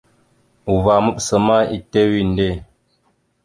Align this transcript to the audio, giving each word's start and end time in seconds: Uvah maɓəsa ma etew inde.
Uvah 0.73 0.99
maɓəsa 1.05 1.37
ma 1.45 1.55
etew 1.75 2.11
inde. 2.21 2.47